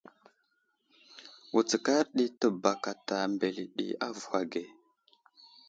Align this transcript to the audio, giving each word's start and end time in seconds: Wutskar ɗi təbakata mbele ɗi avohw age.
Wutskar 1.53 2.05
ɗi 2.15 2.25
təbakata 2.39 3.15
mbele 3.33 3.63
ɗi 3.75 3.85
avohw 4.05 4.33
age. 4.39 4.61